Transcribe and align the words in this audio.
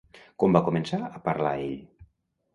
Com 0.43 0.57
va 0.57 0.61
començar 0.69 0.99
a 1.09 1.21
parlar 1.29 1.53
ell? 1.69 1.79